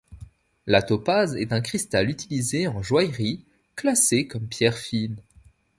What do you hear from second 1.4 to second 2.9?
un cristal utilisé en